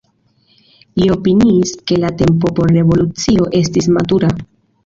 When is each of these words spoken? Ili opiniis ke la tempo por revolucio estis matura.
Ili 1.01 1.09
opiniis 1.15 1.75
ke 1.91 1.99
la 2.05 2.11
tempo 2.23 2.53
por 2.61 2.75
revolucio 2.79 3.49
estis 3.63 3.93
matura. 3.99 4.33